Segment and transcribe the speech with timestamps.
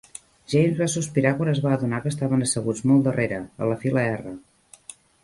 [0.51, 4.07] James va sospirar quan es va adonar que estaven asseguts molt darrere, en la fila
[4.15, 4.35] R.